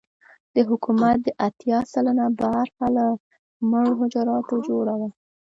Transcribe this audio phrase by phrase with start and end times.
[0.53, 3.05] د حکومت دا اتيا سلنه برخه له
[3.69, 5.09] مړو حجراتو جوړه وه.